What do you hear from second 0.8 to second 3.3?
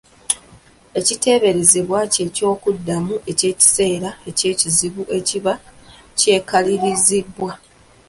Ekiteeberezebwa, kye ky’okuddamu